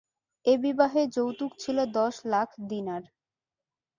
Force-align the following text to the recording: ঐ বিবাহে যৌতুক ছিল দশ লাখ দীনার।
ঐ 0.45 0.53
বিবাহে 0.63 1.01
যৌতুক 1.15 1.51
ছিল 1.59 1.77
দশ 1.93 2.15
লাখ 2.25 2.49
দীনার। 2.69 3.03